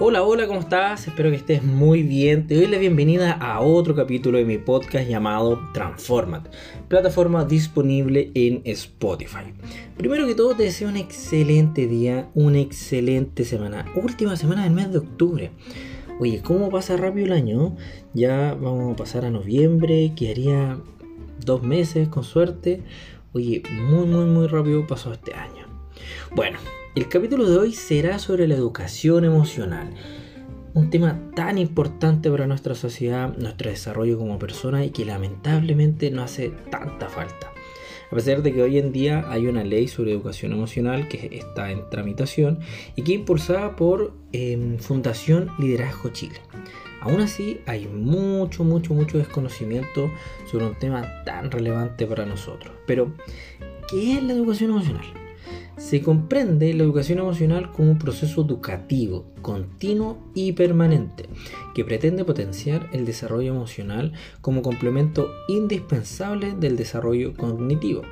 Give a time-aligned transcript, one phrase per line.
[0.00, 1.08] Hola, hola, ¿cómo estás?
[1.08, 2.46] Espero que estés muy bien.
[2.46, 6.46] Te doy la bienvenida a otro capítulo de mi podcast llamado Transformat,
[6.86, 9.52] plataforma disponible en Spotify.
[9.96, 14.92] Primero que todo, te deseo un excelente día, una excelente semana, última semana del mes
[14.92, 15.50] de octubre.
[16.20, 17.76] Oye, ¿cómo pasa rápido el año?
[18.14, 20.78] Ya vamos a pasar a noviembre, quedaría
[21.44, 22.84] dos meses con suerte.
[23.32, 25.66] Oye, muy, muy, muy rápido pasó este año.
[26.36, 26.60] Bueno,
[26.98, 29.88] el capítulo de hoy será sobre la educación emocional.
[30.74, 36.22] Un tema tan importante para nuestra sociedad, nuestro desarrollo como persona y que lamentablemente no
[36.22, 37.52] hace tanta falta.
[38.10, 41.70] A pesar de que hoy en día hay una ley sobre educación emocional que está
[41.70, 42.58] en tramitación
[42.96, 46.40] y que es impulsada por em, Fundación Liderazgo Chile.
[47.00, 50.10] Aún así hay mucho, mucho, mucho desconocimiento
[50.50, 52.74] sobre un tema tan relevante para nosotros.
[52.88, 53.12] Pero,
[53.88, 55.27] ¿qué es la educación emocional?
[55.78, 61.26] Se comprende la educación emocional como un proceso educativo, continuo y permanente,
[61.72, 68.02] que pretende potenciar el desarrollo emocional como complemento indispensable del desarrollo cognitivo,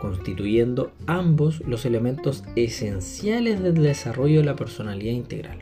[0.00, 5.58] constituyendo ambos los elementos esenciales del desarrollo de la personalidad integral.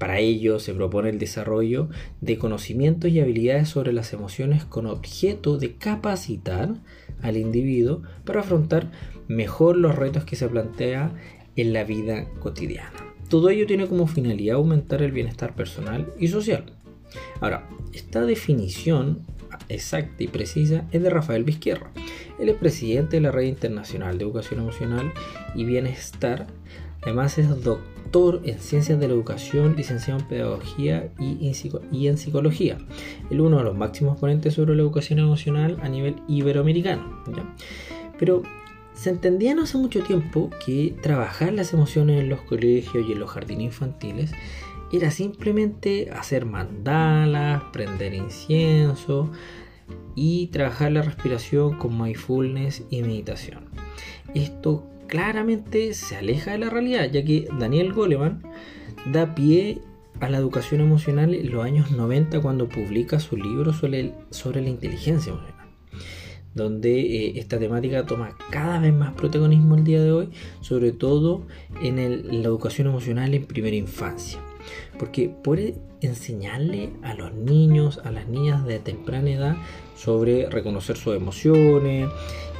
[0.00, 1.90] Para ello se propone el desarrollo
[2.22, 6.76] de conocimientos y habilidades sobre las emociones con objeto de capacitar
[7.20, 8.90] al individuo para afrontar
[9.28, 11.12] mejor los retos que se plantea
[11.54, 12.94] en la vida cotidiana.
[13.28, 16.64] Todo ello tiene como finalidad aumentar el bienestar personal y social.
[17.42, 19.26] Ahora, esta definición
[19.68, 21.90] exacta y precisa es de Rafael Vizquierra.
[22.38, 25.12] Él es presidente de la Red Internacional de Educación Emocional
[25.54, 26.46] y Bienestar.
[27.02, 32.76] Además es doctor en Ciencias de la Educación, licenciado en Pedagogía y en Psicología.
[33.30, 37.22] Él es uno de los máximos ponentes sobre la educación emocional a nivel iberoamericano.
[38.18, 38.42] Pero
[38.94, 43.20] se entendía no hace mucho tiempo que trabajar las emociones en los colegios y en
[43.20, 44.32] los jardines infantiles
[44.92, 49.30] era simplemente hacer mandalas, prender incienso
[50.16, 53.66] y trabajar la respiración con mindfulness y meditación.
[54.34, 58.42] Esto claramente se aleja de la realidad, ya que Daniel Goleman
[59.12, 59.82] da pie
[60.20, 64.14] a la educación emocional en los años 90 cuando publica su libro sobre,
[64.62, 65.60] la inteligencia emocional
[66.54, 71.46] donde eh, esta temática toma cada vez más protagonismo el día de hoy, sobre todo
[71.80, 71.96] en,
[72.42, 74.40] la educación emocional en primera infancia.
[74.98, 79.56] Porque puede enseñarle a los niños, a las niñas de temprana edad
[79.96, 82.08] sobre reconocer sus emociones,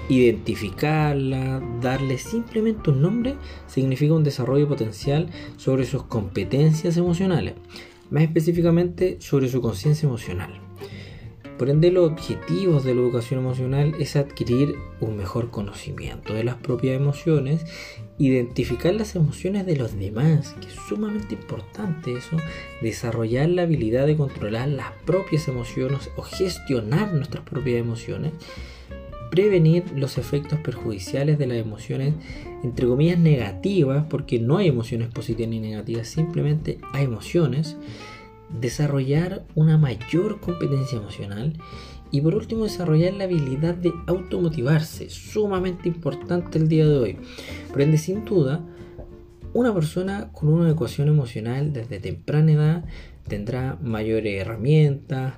[0.09, 7.55] identificarlas, darle simplemente un nombre, significa un desarrollo potencial sobre sus competencias emocionales,
[8.11, 10.70] más específicamente sobre su conciencia emocional.
[11.61, 16.55] Por ende, los objetivos de la educación emocional es adquirir un mejor conocimiento de las
[16.55, 17.67] propias emociones,
[18.17, 22.39] identificar las emociones de los demás, que es sumamente importante eso,
[22.81, 28.33] desarrollar la habilidad de controlar las propias emociones o gestionar nuestras propias emociones,
[29.31, 32.15] prevenir los efectos perjudiciales de las emociones,
[32.65, 37.77] entre comillas, negativas, porque no hay emociones positivas ni negativas, simplemente hay emociones
[38.59, 41.55] desarrollar una mayor competencia emocional
[42.11, 47.17] y por último desarrollar la habilidad de automotivarse, sumamente importante el día de hoy.
[47.73, 48.65] Prende sin duda,
[49.53, 52.85] una persona con una ecuación emocional desde temprana edad
[53.27, 55.35] tendrá mayores herramientas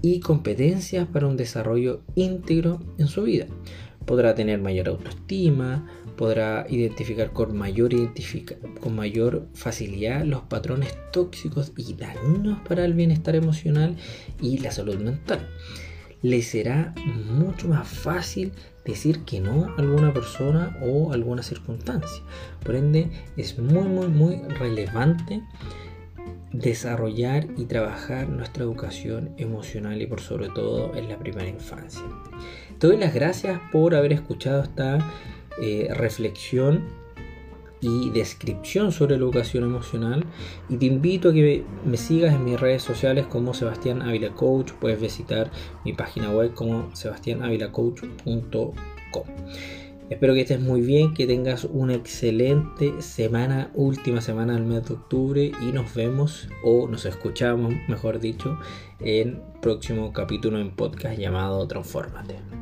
[0.00, 3.46] y competencias para un desarrollo íntegro en su vida.
[4.06, 5.86] Podrá tener mayor autoestima,
[6.16, 13.96] podrá identificar con mayor, facilidad los patrones tóxicos y dañinos para el bienestar emocional
[14.40, 15.48] y la salud mental.
[16.22, 18.52] Le será mucho más fácil
[18.84, 22.22] decir que no a alguna persona o alguna circunstancia.
[22.64, 25.42] Por ende, es muy, muy, muy relevante
[26.52, 32.02] desarrollar y trabajar nuestra educación emocional y por sobre todo en la primera infancia.
[32.78, 34.98] Te doy las gracias por haber escuchado esta
[35.60, 36.84] eh, reflexión
[37.80, 40.24] y descripción sobre la educación emocional
[40.68, 44.70] y te invito a que me sigas en mis redes sociales como Sebastián Ávila Coach
[44.72, 45.50] puedes visitar
[45.84, 48.72] mi página web como sebastianavilacoach.com
[50.12, 54.94] espero que estés muy bien que tengas una excelente semana última semana del mes de
[54.94, 58.58] octubre y nos vemos o nos escuchamos mejor dicho
[59.00, 62.61] en próximo capítulo en podcast llamado Transformate